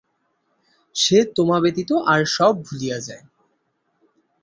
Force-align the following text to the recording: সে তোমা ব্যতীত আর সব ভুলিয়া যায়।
সে 0.95 1.17
তোমা 1.35 1.57
ব্যতীত 1.59 1.91
আর 2.05 2.21
সব 2.27 2.53
ভুলিয়া 2.63 2.97
যায়। 2.99 3.23